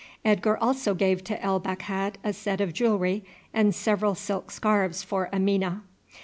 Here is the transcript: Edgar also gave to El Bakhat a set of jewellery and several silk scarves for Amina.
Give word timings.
Edgar 0.25 0.57
also 0.57 0.95
gave 0.95 1.23
to 1.25 1.39
El 1.43 1.59
Bakhat 1.59 2.15
a 2.23 2.33
set 2.33 2.59
of 2.59 2.73
jewellery 2.73 3.23
and 3.53 3.75
several 3.75 4.15
silk 4.15 4.49
scarves 4.49 5.03
for 5.03 5.29
Amina. 5.31 5.83